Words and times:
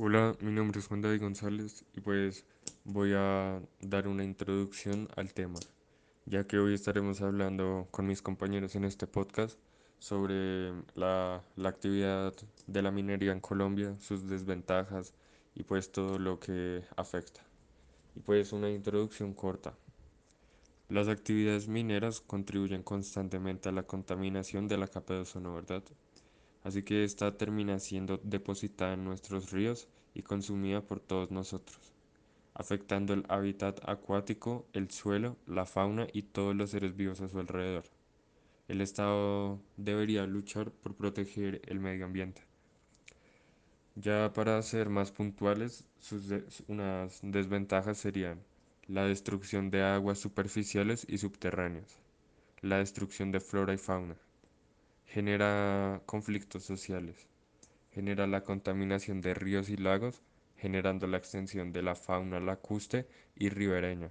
Hola, 0.00 0.36
mi 0.38 0.52
nombre 0.52 0.78
es 0.78 0.86
Juan 0.86 1.00
David 1.00 1.22
González 1.22 1.84
y 1.92 2.00
pues 2.00 2.44
voy 2.84 3.14
a 3.16 3.60
dar 3.80 4.06
una 4.06 4.22
introducción 4.22 5.08
al 5.16 5.34
tema, 5.34 5.58
ya 6.24 6.46
que 6.46 6.60
hoy 6.60 6.72
estaremos 6.72 7.20
hablando 7.20 7.88
con 7.90 8.06
mis 8.06 8.22
compañeros 8.22 8.76
en 8.76 8.84
este 8.84 9.08
podcast 9.08 9.58
sobre 9.98 10.70
la, 10.94 11.42
la 11.56 11.68
actividad 11.68 12.32
de 12.68 12.82
la 12.82 12.92
minería 12.92 13.32
en 13.32 13.40
Colombia, 13.40 13.96
sus 13.98 14.28
desventajas 14.28 15.14
y 15.56 15.64
pues 15.64 15.90
todo 15.90 16.20
lo 16.20 16.38
que 16.38 16.84
afecta. 16.94 17.40
Y 18.14 18.20
pues 18.20 18.52
una 18.52 18.70
introducción 18.70 19.34
corta. 19.34 19.74
Las 20.88 21.08
actividades 21.08 21.66
mineras 21.66 22.20
contribuyen 22.20 22.84
constantemente 22.84 23.68
a 23.68 23.72
la 23.72 23.82
contaminación 23.82 24.68
de 24.68 24.78
la 24.78 24.86
capa 24.86 25.14
de 25.14 25.20
ozono, 25.22 25.56
¿verdad? 25.56 25.82
Así 26.68 26.82
que 26.82 27.02
esta 27.02 27.34
termina 27.34 27.78
siendo 27.78 28.20
depositada 28.22 28.92
en 28.92 29.02
nuestros 29.02 29.52
ríos 29.52 29.88
y 30.12 30.20
consumida 30.20 30.82
por 30.82 31.00
todos 31.00 31.30
nosotros, 31.30 31.78
afectando 32.52 33.14
el 33.14 33.24
hábitat 33.30 33.80
acuático, 33.88 34.66
el 34.74 34.90
suelo, 34.90 35.38
la 35.46 35.64
fauna 35.64 36.08
y 36.12 36.24
todos 36.24 36.54
los 36.54 36.68
seres 36.68 36.94
vivos 36.94 37.22
a 37.22 37.28
su 37.30 37.38
alrededor. 37.38 37.84
El 38.68 38.82
Estado 38.82 39.58
debería 39.78 40.26
luchar 40.26 40.70
por 40.70 40.94
proteger 40.94 41.62
el 41.64 41.80
medio 41.80 42.04
ambiente. 42.04 42.42
Ya 43.94 44.34
para 44.34 44.60
ser 44.60 44.90
más 44.90 45.10
puntuales, 45.10 45.86
sus 46.00 46.30
unas 46.66 47.18
desventajas 47.22 47.96
serían 47.96 48.42
la 48.88 49.04
destrucción 49.04 49.70
de 49.70 49.84
aguas 49.84 50.18
superficiales 50.18 51.06
y 51.08 51.16
subterráneas, 51.16 51.96
la 52.60 52.76
destrucción 52.76 53.32
de 53.32 53.40
flora 53.40 53.72
y 53.72 53.78
fauna, 53.78 54.18
genera 55.08 56.02
conflictos 56.06 56.64
sociales, 56.64 57.26
genera 57.92 58.26
la 58.26 58.44
contaminación 58.44 59.20
de 59.20 59.34
ríos 59.34 59.70
y 59.70 59.76
lagos, 59.76 60.22
generando 60.56 61.06
la 61.06 61.16
extensión 61.16 61.72
de 61.72 61.82
la 61.82 61.94
fauna 61.94 62.40
lacustre 62.40 63.06
y 63.34 63.48
ribereña. 63.48 64.10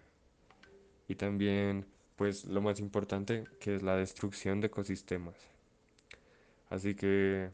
Y 1.08 1.16
también, 1.16 1.86
pues 2.16 2.46
lo 2.46 2.62
más 2.62 2.80
importante, 2.80 3.46
que 3.60 3.76
es 3.76 3.84
la 3.84 3.96
destrucción 3.96 4.60
de 4.60 4.68
ecosistemas. 4.68 5.36
Así 6.70 6.96
que 6.96 7.50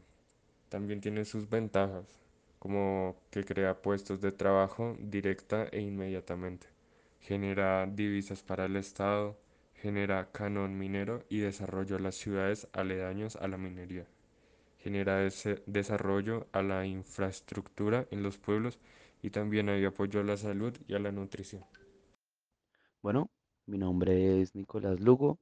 también 0.70 1.00
tiene 1.00 1.24
sus 1.24 1.48
ventajas, 1.48 2.06
como 2.58 3.16
que 3.30 3.44
crea 3.44 3.80
puestos 3.82 4.20
de 4.20 4.32
trabajo 4.32 4.96
directa 4.98 5.68
e 5.70 5.80
inmediatamente, 5.80 6.66
genera 7.20 7.86
divisas 7.86 8.42
para 8.42 8.64
el 8.64 8.76
Estado, 8.76 9.36
genera 9.84 10.32
canon 10.32 10.78
minero 10.78 11.22
y 11.28 11.40
desarrollo 11.40 11.96
de 11.96 12.02
las 12.02 12.14
ciudades 12.14 12.66
aledañas 12.72 13.36
a 13.36 13.48
la 13.48 13.58
minería 13.58 14.06
genera 14.84 15.24
ese 15.24 15.62
desarrollo 15.64 16.46
a 16.52 16.62
la 16.62 16.84
infraestructura 16.84 18.06
en 18.10 18.22
los 18.22 18.36
pueblos 18.36 18.78
y 19.22 19.30
también 19.30 19.70
hay 19.70 19.82
apoyo 19.86 20.20
a 20.20 20.24
la 20.24 20.36
salud 20.36 20.76
y 20.86 20.94
a 20.94 20.98
la 20.98 21.10
nutrición. 21.10 21.64
Bueno, 23.00 23.30
mi 23.64 23.78
nombre 23.78 24.42
es 24.42 24.54
Nicolás 24.54 25.00
Lugo 25.00 25.38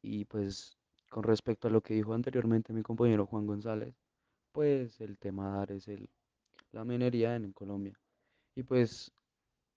y 0.00 0.26
pues 0.26 0.78
con 1.08 1.24
respecto 1.24 1.66
a 1.66 1.72
lo 1.72 1.80
que 1.80 1.94
dijo 1.94 2.14
anteriormente 2.14 2.72
mi 2.72 2.82
compañero 2.82 3.26
Juan 3.26 3.46
González, 3.46 3.96
pues 4.52 5.00
el 5.00 5.18
tema 5.18 5.56
dar 5.56 5.72
es 5.72 5.88
el, 5.88 6.08
la 6.70 6.84
minería 6.84 7.34
en 7.34 7.52
Colombia. 7.52 7.98
Y 8.54 8.62
pues 8.62 9.10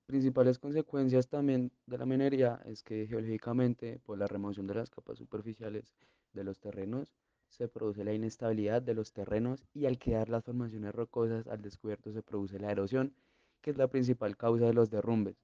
principales 0.05 0.59
consecuencias 0.59 1.27
también 1.27 1.71
de 1.85 1.97
la 1.97 2.05
minería 2.05 2.61
es 2.65 2.83
que 2.83 3.07
geológicamente 3.07 3.99
por 4.05 4.17
la 4.17 4.27
remoción 4.27 4.67
de 4.67 4.75
las 4.75 4.89
capas 4.89 5.17
superficiales 5.17 5.93
de 6.33 6.43
los 6.43 6.59
terrenos 6.59 7.13
se 7.49 7.67
produce 7.67 8.03
la 8.03 8.13
inestabilidad 8.13 8.81
de 8.81 8.93
los 8.93 9.13
terrenos 9.13 9.65
y 9.73 9.85
al 9.85 9.97
quedar 9.97 10.29
las 10.29 10.43
formaciones 10.43 10.93
rocosas 10.93 11.47
al 11.47 11.61
descubierto 11.61 12.11
se 12.11 12.21
produce 12.21 12.59
la 12.59 12.71
erosión, 12.71 13.15
que 13.61 13.71
es 13.71 13.77
la 13.77 13.87
principal 13.87 14.37
causa 14.37 14.65
de 14.65 14.73
los 14.73 14.89
derrumbes. 14.89 15.37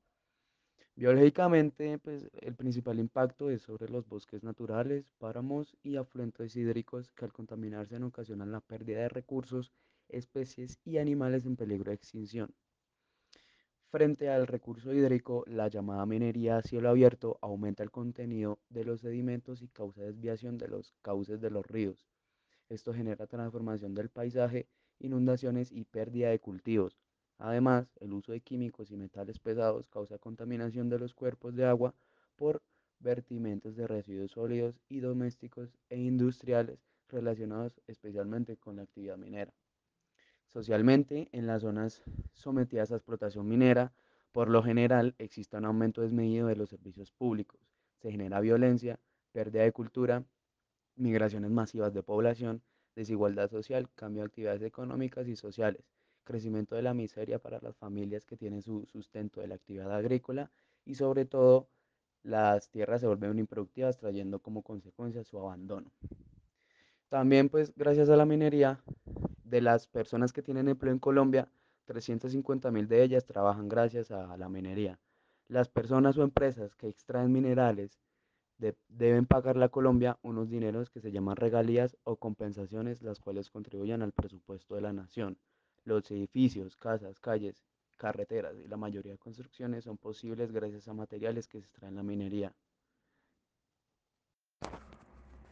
Biológicamente, 0.96 1.98
pues 2.00 2.30
el 2.42 2.56
principal 2.56 3.00
impacto 3.00 3.50
es 3.50 3.62
sobre 3.64 3.90
los 3.90 4.08
bosques 4.08 4.44
naturales, 4.44 5.12
páramos 5.18 5.76
y 5.84 5.96
afluentes 5.96 6.56
hídricos 6.56 7.12
que 7.12 7.26
al 7.26 7.34
contaminarse 7.34 7.96
ocasionan 8.04 8.52
la 8.52 8.62
pérdida 8.62 9.00
de 9.00 9.10
recursos, 9.10 9.72
especies 10.10 10.78
y 10.86 10.98
animales 10.98 11.46
en 11.46 11.56
peligro 11.56 11.92
de 11.92 11.96
extinción. 11.96 12.54
Frente 13.92 14.30
al 14.30 14.48
recurso 14.48 14.94
hídrico, 14.94 15.44
la 15.48 15.68
llamada 15.68 16.06
minería 16.06 16.56
a 16.56 16.62
cielo 16.62 16.88
abierto 16.88 17.38
aumenta 17.42 17.84
el 17.84 17.92
contenido 17.92 18.58
de 18.70 18.86
los 18.86 19.02
sedimentos 19.02 19.62
y 19.62 19.68
causa 19.68 20.02
desviación 20.04 20.58
de 20.58 20.70
los 20.70 20.94
cauces 21.02 21.42
de 21.42 21.52
los 21.52 21.66
ríos. 21.68 22.08
Esto 22.70 22.94
genera 22.94 23.28
transformación 23.28 23.94
del 23.94 24.08
paisaje, 24.08 24.70
inundaciones 25.00 25.74
y 25.74 25.84
pérdida 25.84 26.30
de 26.30 26.40
cultivos. 26.40 26.98
Además, 27.38 27.92
el 28.00 28.14
uso 28.14 28.32
de 28.32 28.40
químicos 28.40 28.92
y 28.92 28.96
metales 28.96 29.40
pesados 29.40 29.90
causa 29.90 30.18
contaminación 30.18 30.88
de 30.88 30.98
los 30.98 31.14
cuerpos 31.14 31.54
de 31.54 31.66
agua 31.66 31.94
por 32.38 32.64
vertimientos 33.00 33.76
de 33.76 33.88
residuos 33.88 34.32
sólidos 34.32 34.80
y 34.88 35.02
domésticos 35.02 35.78
e 35.90 35.98
industriales 36.00 36.80
relacionados 37.10 37.82
especialmente 37.88 38.56
con 38.56 38.78
la 38.78 38.84
actividad 38.84 39.18
minera. 39.18 39.54
Socialmente, 40.54 41.30
en 41.32 41.48
las 41.48 41.62
zonas 41.62 42.04
sometidas 42.34 42.92
a 42.92 42.96
explotación 42.96 43.48
minera, 43.48 43.92
por 44.32 44.50
lo 44.50 44.64
general 44.64 45.16
existe 45.18 45.58
un 45.58 45.66
aumento 45.66 46.02
desmedido 46.02 46.48
de 46.48 46.56
los 46.56 46.70
servicios 46.70 47.12
públicos, 47.12 47.60
se 48.02 48.12
genera 48.12 48.40
violencia, 48.40 49.00
pérdida 49.32 49.64
de 49.64 49.72
cultura 49.72 50.26
migraciones 50.96 51.52
masivas 51.52 51.94
de 51.94 52.04
población, 52.04 52.62
desigualdad 52.96 53.50
social, 53.50 53.90
cambio 53.96 54.22
de 54.22 54.28
actividades 54.28 54.62
económicas 54.62 55.28
y 55.28 55.36
sociales, 55.36 55.84
crecimiento 56.24 56.76
de 56.76 56.84
la 56.84 56.94
miseria 56.94 57.40
para 57.40 57.60
las 57.62 57.76
familias 57.78 58.26
que 58.26 58.38
tienen 58.38 58.62
su 58.62 58.86
sustento 58.86 59.42
de 59.42 59.48
la 59.48 59.56
actividad 59.56 59.92
agrícola 59.94 60.52
y 60.86 60.96
sobre 60.96 61.26
todo 61.26 61.70
las 62.24 62.70
tierras 62.70 63.02
se 63.02 63.08
vuelven 63.08 63.40
improductivas 63.40 63.98
trayendo 63.98 64.40
como 64.40 64.62
consecuencia 64.62 65.24
su 65.24 65.40
abandono. 65.40 65.92
También 67.12 67.50
pues 67.50 67.74
gracias 67.76 68.10
a 68.10 68.16
la 68.16 68.26
minería 68.26 68.80
de 69.44 69.60
las 69.60 69.86
personas 69.86 70.32
que 70.32 70.42
tienen 70.42 70.70
empleo 70.70 70.94
en 70.94 70.98
Colombia, 71.00 71.48
350 71.86 72.72
mil 72.72 72.88
de 72.88 73.04
ellas 73.04 73.26
trabajan 73.26 73.68
gracias 73.68 74.12
a 74.12 74.38
la 74.38 74.48
minería. 74.48 74.98
Las 75.50 75.68
personas 75.68 76.18
o 76.18 76.24
empresas 76.24 76.74
que 76.74 76.88
extraen 76.88 77.34
minerales 77.34 78.00
de- 78.60 78.78
deben 78.88 79.26
pagarle 79.26 79.66
a 79.66 79.70
Colombia 79.70 80.18
unos 80.22 80.50
dineros 80.50 80.90
que 80.90 81.02
se 81.02 81.12
llaman 81.12 81.36
regalías 81.36 81.98
o 82.06 82.16
compensaciones, 82.16 83.02
las 83.04 83.20
cuales 83.20 83.50
contribuyen 83.52 84.02
al 84.02 84.14
presupuesto 84.14 84.76
de 84.76 84.82
la 84.82 84.94
nación. 84.94 85.38
Los 85.84 86.10
edificios, 86.12 86.78
casas, 86.78 87.20
calles, 87.20 87.62
carreteras 87.98 88.58
y 88.58 88.70
la 88.70 88.78
mayoría 88.78 89.12
de 89.12 89.18
construcciones 89.20 89.84
son 89.84 89.98
posibles 89.98 90.54
gracias 90.54 90.88
a 90.88 90.94
materiales 90.94 91.50
que 91.50 91.60
se 91.60 91.66
extraen 91.66 91.92
en 91.94 91.98
la 91.98 92.04
minería. 92.04 92.56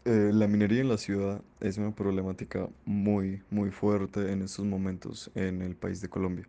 Eh, 0.10 0.32
la 0.34 0.48
minería 0.48 0.82
en 0.82 0.90
la 0.90 0.98
ciudad 0.98 1.44
es 1.60 1.78
una 1.78 1.94
problemática 1.94 2.68
muy, 2.86 3.44
muy 3.52 3.70
fuerte 3.70 4.32
en 4.32 4.42
estos 4.42 4.66
momentos 4.66 5.30
en 5.36 5.62
el 5.62 5.76
país 5.76 6.02
de 6.02 6.10
Colombia, 6.10 6.48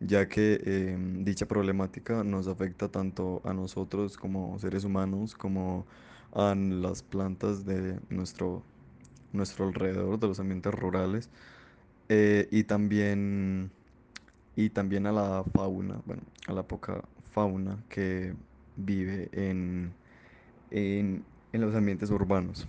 ya 0.00 0.28
que 0.28 0.60
em, 0.64 1.24
dicha 1.24 1.46
problemática 1.46 2.24
nos 2.24 2.48
afecta 2.48 2.88
tanto 2.90 3.42
a 3.44 3.54
nosotros 3.54 4.16
como 4.16 4.58
seres 4.58 4.84
humanos, 4.84 5.34
como 5.36 5.86
a 6.32 6.54
las 6.56 7.02
plantas 7.02 7.64
de 7.66 8.00
nuestro, 8.10 8.64
nuestro 9.32 9.66
alrededor, 9.68 10.18
de 10.20 10.28
los 10.28 10.40
ambientes 10.40 10.74
rurales, 10.74 11.30
eh, 12.08 12.48
y 12.50 12.64
también, 12.64 13.70
y 14.56 14.70
también 14.70 15.06
a 15.06 15.12
la 15.12 15.44
fauna, 15.54 16.02
bueno, 16.06 16.22
a 16.48 16.52
la 16.54 16.64
poca 16.64 17.04
fauna 17.32 17.78
que 17.88 18.34
vive 18.76 19.30
en, 19.32 19.94
en 20.70 21.24
en 21.52 21.60
los 21.62 21.74
ambientes 21.74 22.10
urbanos. 22.10 22.68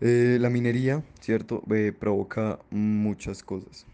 Eh, 0.00 0.36
la 0.40 0.50
minería, 0.50 1.02
¿cierto? 1.20 1.62
Eh, 1.70 1.92
provoca 1.98 2.58
muchas 2.70 3.42
cosas, 3.42 3.86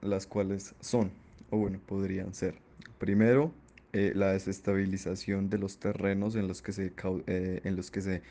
las 0.00 0.26
cuales 0.26 0.74
son, 0.80 1.10
o 1.50 1.58
bueno, 1.58 1.80
podrían 1.86 2.34
ser. 2.34 2.54
Primero, 2.98 3.52
eh, 3.92 4.12
la 4.14 4.32
desestabilización 4.32 5.50
de 5.50 5.58
los 5.58 5.78
terrenos 5.78 6.36
en 6.36 6.46
los 6.46 6.62
que 6.62 6.72
se, 6.72 6.92
en 7.26 7.76
los 7.76 7.90
que 7.90 8.00
se, 8.00 8.22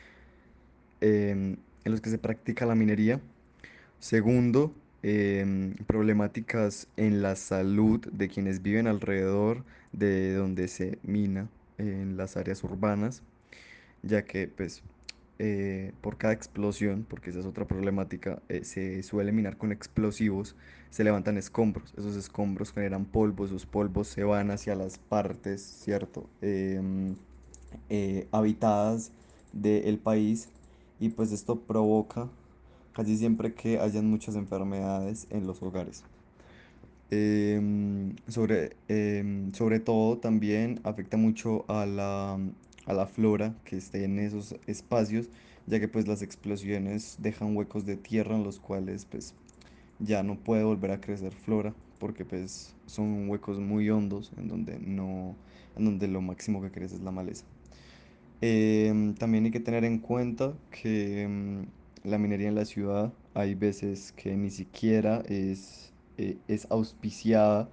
em, 1.02 1.58
en 1.86 1.92
los 1.92 2.02
que 2.02 2.10
se 2.10 2.18
practica 2.18 2.66
la 2.66 2.76
minería. 2.76 3.20
Segundo, 4.00 4.74
em, 5.04 5.76
problemáticas 5.88 6.88
en 6.98 7.22
la 7.22 7.36
salud 7.36 8.00
de 8.12 8.30
quienes 8.30 8.62
viven 8.62 8.88
alrededor 8.88 9.64
de 9.94 10.34
donde 10.36 10.68
se 10.68 11.00
mina 11.04 11.50
en 11.78 12.18
las 12.18 12.38
áreas 12.38 12.64
urbanas 12.64 13.24
ya 14.04 14.24
que 14.24 14.48
pues 14.48 14.84
eh, 15.40 15.94
por 16.02 16.18
cada 16.18 16.34
explosión, 16.34 17.06
porque 17.10 17.30
esa 17.30 17.40
es 17.40 17.46
otra 17.46 17.66
problemática, 17.66 18.42
eh, 18.50 18.64
se 18.66 19.02
suele 19.04 19.32
minar 19.32 19.58
con 19.58 19.72
explosivos, 19.72 20.56
se 20.90 21.04
levantan 21.04 21.38
escombros, 21.38 21.94
esos 21.98 22.16
escombros 22.18 22.74
generan 22.74 23.06
polvo, 23.06 23.46
esos 23.46 23.66
polvos 23.66 24.10
se 24.10 24.24
van 24.26 24.52
hacia 24.52 24.76
las 24.76 24.98
partes, 24.98 25.62
¿cierto? 25.62 26.30
Em, 26.42 27.16
eh, 27.90 28.28
habitadas 28.32 29.12
del 29.54 29.98
país 30.00 30.50
y 31.00 31.10
pues 31.10 31.32
esto 31.32 31.60
provoca 31.62 32.30
casi 32.94 33.18
siempre 33.18 33.54
que 33.54 33.80
hayan 33.80 34.08
muchas 34.10 34.36
enfermedades 34.36 35.28
en 35.30 35.48
los 35.48 35.62
hogares. 35.64 36.04
Em, 37.12 38.16
sobre, 38.28 38.76
em, 38.88 39.52
sobre 39.54 39.80
todo 39.80 40.18
también 40.20 40.80
afecta 40.84 41.18
mucho 41.18 41.66
a 41.68 41.86
la, 41.88 42.38
a 42.90 42.94
la 42.94 43.06
flora 43.06 43.56
que 43.66 43.78
esté 43.78 44.04
en 44.04 44.18
esos 44.20 44.56
espacios, 44.66 45.30
ya 45.68 45.80
que 45.80 45.88
pues 45.88 46.08
las 46.08 46.24
explosiones 46.24 47.18
dejan 47.20 47.56
huecos 47.56 47.86
de 47.86 47.96
tierra 47.96 48.36
en 48.36 48.44
los 48.44 48.60
cuales 48.60 49.06
pues 49.06 49.36
ya 50.00 50.24
no 50.24 50.36
puede 50.40 50.64
volver 50.64 50.92
a 50.92 51.00
crecer 51.00 51.34
flora, 51.34 51.74
porque 52.00 52.26
pues 52.26 52.74
son 52.88 53.30
huecos 53.30 53.60
muy 53.60 53.90
hondos 53.92 54.32
en 54.38 54.48
donde 54.48 54.80
no, 54.80 55.36
en 55.78 55.86
donde 55.86 56.08
lo 56.08 56.22
máximo 56.22 56.62
que 56.64 56.72
crece 56.72 56.96
es 56.96 57.02
la 57.02 57.12
maleza. 57.12 57.46
Em, 58.42 59.14
también 59.16 59.46
hay 59.46 59.52
que 59.52 59.60
tener 59.60 59.86
en 59.86 60.00
cuenta 60.00 60.54
que 60.72 61.24
em, 61.24 61.66
la 62.04 62.18
minería 62.18 62.48
en 62.48 62.56
la 62.56 62.66
ciudad 62.66 63.14
hay 63.36 63.54
veces 63.54 64.14
que 64.14 64.36
ni 64.36 64.50
siquiera 64.50 65.22
es, 65.28 65.94
eh, 66.18 66.38
es 66.48 66.66
auspiciada 66.72 67.70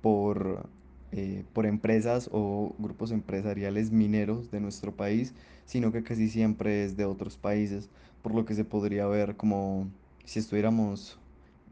por, 0.00 0.68
eh, 1.12 1.44
por 1.52 1.66
empresas 1.66 2.28
o 2.32 2.74
grupos 2.78 3.10
empresariales 3.12 3.90
mineros 3.90 4.50
de 4.50 4.60
nuestro 4.60 4.96
país, 4.96 5.34
sino 5.64 5.92
que 5.92 6.02
casi 6.02 6.28
siempre 6.28 6.84
es 6.84 6.96
de 6.96 7.04
otros 7.04 7.36
países, 7.36 7.90
por 8.22 8.34
lo 8.34 8.44
que 8.44 8.54
se 8.54 8.64
podría 8.64 9.06
ver 9.06 9.36
como 9.36 9.90
si 10.24 10.38
estuviéramos 10.40 11.18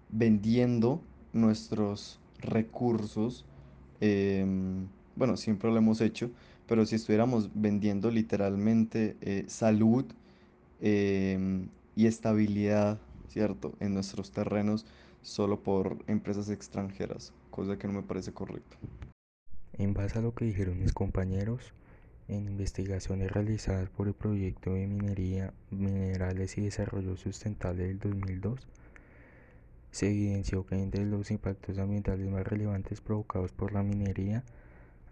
vendiendo 0.08 1.02
nuestros 1.32 2.20
recursos. 2.38 3.46
em, 4.00 4.88
bueno, 5.14 5.36
siempre 5.36 5.70
lo 5.70 5.76
hemos 5.78 6.00
hecho, 6.00 6.30
pero 6.66 6.86
si 6.86 6.94
estuviéramos 6.96 7.50
vendiendo 7.54 8.10
literalmente 8.10 9.16
eh, 9.20 9.44
salud 9.48 10.06
y 11.94 12.06
estabilidad, 12.06 13.00
¿cierto? 13.28 13.76
En 13.80 13.94
nuestros 13.94 14.30
terrenos 14.32 14.86
solo 15.22 15.62
por 15.62 16.04
empresas 16.06 16.48
extranjeras, 16.50 17.32
cosa 17.50 17.78
que 17.78 17.86
no 17.88 17.94
me 17.94 18.02
parece 18.02 18.32
correcto. 18.32 18.78
En 19.78 19.94
base 19.94 20.18
a 20.18 20.22
lo 20.22 20.34
que 20.34 20.44
dijeron 20.44 20.80
mis 20.80 20.92
compañeros, 20.92 21.72
en 22.26 22.48
investigaciones 22.48 23.30
realizadas 23.30 23.88
por 23.88 24.08
el 24.08 24.14
Proyecto 24.14 24.74
de 24.74 24.88
Minería, 24.88 25.54
Minerales 25.70 26.58
y 26.58 26.62
Desarrollo 26.62 27.16
Sustentable 27.16 27.86
del 27.86 28.00
2002, 28.00 28.66
se 29.92 30.10
evidenció 30.10 30.66
que 30.66 30.74
entre 30.74 31.06
los 31.06 31.30
impactos 31.30 31.78
ambientales 31.78 32.28
más 32.28 32.44
relevantes 32.44 33.00
provocados 33.00 33.52
por 33.52 33.72
la 33.72 33.84
minería 33.84 34.42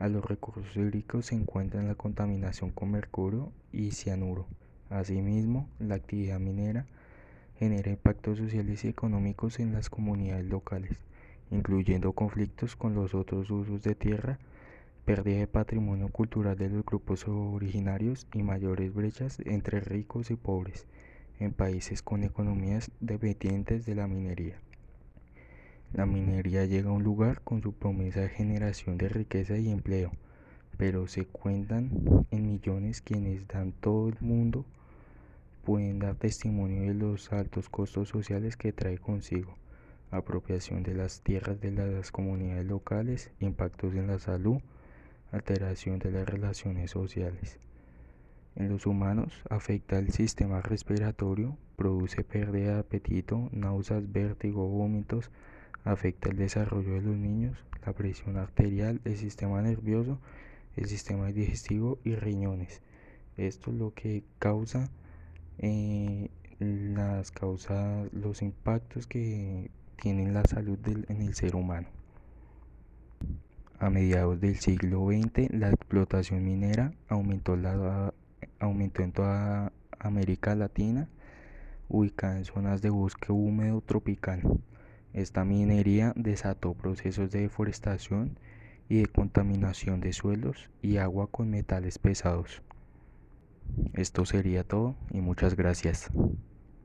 a 0.01 0.09
los 0.09 0.25
recursos 0.25 0.77
hídricos 0.77 1.27
se 1.27 1.37
encuentran 1.37 1.87
la 1.87 1.95
contaminación 1.95 2.73
con 2.73 2.91
mercurio 2.91 3.53
y 3.73 3.93
cianuro. 3.93 4.47
Asimismo, 4.91 5.69
la 5.79 5.95
actividad 5.95 6.41
minera 6.41 6.87
genera 7.59 7.91
impactos 7.91 8.39
sociales 8.39 8.85
y 8.85 8.89
económicos 8.89 9.61
en 9.61 9.73
las 9.73 9.89
comunidades 9.89 10.47
locales, 10.47 10.99
incluyendo 11.53 12.13
conflictos 12.13 12.75
con 12.75 12.97
los 12.97 13.15
otros 13.15 13.49
usos 13.51 13.85
de 13.85 13.95
tierra, 13.95 14.39
pérdida 15.07 15.39
de 15.39 15.47
patrimonio 15.47 16.09
cultural 16.09 16.59
de 16.59 16.69
los 16.69 16.85
grupos 16.85 17.29
originarios 17.29 18.27
y 18.35 18.43
mayores 18.43 18.93
brechas 18.93 19.39
entre 19.45 19.79
ricos 19.79 20.33
y 20.33 20.35
pobres 20.35 20.85
en 21.39 21.53
países 21.53 22.03
con 22.03 22.25
economías 22.25 22.91
dependientes 22.99 23.87
de 23.87 23.95
la 23.95 24.09
minería. 24.09 24.57
La 25.93 26.07
minería 26.07 26.65
llega 26.65 26.91
a 26.91 26.93
un 26.93 27.05
lugar 27.05 27.41
con 27.43 27.63
su 27.63 27.73
promesa 27.73 28.23
de 28.23 28.31
generación 28.31 28.99
de 28.99 29.09
riqueza 29.09 29.57
y 29.57 29.71
empleo, 29.71 30.11
pero 30.77 31.07
se 31.07 31.25
cuentan 31.25 31.89
en 32.33 32.51
millones 32.51 33.01
quienes 33.01 33.47
dan 33.47 33.71
todo 33.71 34.09
el 34.09 34.17
mundo 34.21 34.65
pueden 35.65 36.01
dar 36.01 36.17
testimonio 36.17 36.83
de 36.83 36.95
los 36.95 37.33
altos 37.33 37.69
costos 37.69 38.09
sociales 38.09 38.57
que 38.57 38.73
trae 38.73 38.99
consigo, 38.99 39.57
apropiación 40.11 40.83
de 40.83 40.95
las 40.95 41.21
tierras 41.21 41.61
de 41.61 41.71
las 41.71 42.11
comunidades 42.11 42.67
locales, 42.67 43.31
impactos 43.39 43.95
en 43.95 44.09
la 44.09 44.19
salud, 44.19 44.59
alteración 45.33 45.99
de 45.99 46.11
las 46.11 46.29
relaciones 46.29 46.91
sociales. 46.91 47.59
En 48.55 48.71
los 48.71 48.87
humanos 48.87 49.33
afecta 49.51 49.99
el 49.99 50.13
sistema 50.13 50.63
respiratorio, 50.63 51.59
produce 51.77 52.25
pérdida 52.25 52.75
de 52.75 52.81
apetito, 52.81 53.51
náuseas, 53.53 54.11
vértigo, 54.11 54.67
vómitos, 54.67 55.31
afecta 55.85 56.31
el 56.31 56.37
desarrollo 56.37 56.95
de 56.95 57.03
los 57.03 57.17
niños, 57.17 57.59
la 57.85 57.93
presión 57.93 58.39
arterial, 58.39 59.01
el 59.05 59.17
sistema 59.17 59.61
nervioso, 59.61 60.19
el 60.77 60.87
sistema 60.87 61.33
digestivo 61.33 61.99
y 62.03 62.15
riñones. 62.15 62.81
Esto 63.37 63.71
es 63.71 63.77
lo 63.77 63.93
que 63.93 64.25
causa 64.39 64.89
eh, 65.59 66.31
las 66.59 67.31
causas, 67.31 68.11
los 68.13 68.41
impactos 68.43 69.07
que 69.07 69.71
tienen 70.01 70.33
la 70.33 70.45
salud 70.45 70.79
en 71.09 71.21
el 71.21 71.35
ser 71.35 71.55
humano. 71.55 71.89
A 73.79 73.91
mediados 73.91 74.41
del 74.41 74.57
siglo 74.57 75.09
XX, 75.09 75.53
la 75.53 75.69
explotación 75.69 76.43
minera 76.43 76.95
aumentó, 77.09 77.57
en 77.57 79.13
toda 79.13 79.71
América 79.99 80.55
Latina, 80.55 81.11
ubicada 81.91 82.39
en 82.39 82.47
zonas 82.47 82.81
de 82.81 82.89
bosque 82.89 83.33
húmedo 83.33 83.83
tropical. 83.83 84.41
Esta 85.13 85.45
minería 85.45 86.15
desató 86.17 86.73
procesos 86.73 87.31
de 87.31 87.43
deforestación 87.43 88.39
y 88.89 89.01
de 89.01 89.07
contaminación 89.09 90.01
de 90.01 90.15
suelos 90.15 90.71
y 90.81 90.97
agua 90.97 91.27
con 91.27 91.51
metales 91.51 91.99
pesados. 91.99 92.63
Esto 93.93 94.25
sería 94.25 94.65
todo 94.65 94.95
y 95.11 95.21
muchas 95.21 95.55
gracias. 95.55 96.11